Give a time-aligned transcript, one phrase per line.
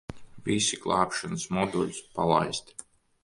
[0.45, 2.79] Visi glābšanas moduļi palaisti.